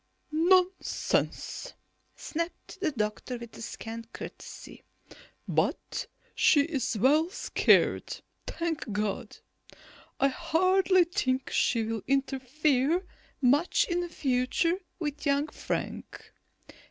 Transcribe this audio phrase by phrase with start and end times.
[0.31, 1.73] "Nonsense,"
[2.15, 4.83] snapped the doctor with scant courtesy.
[5.47, 9.37] "But she is well scared, thank God.
[10.19, 13.05] I hardly think she will interfere
[13.43, 16.33] much in future with young Frank.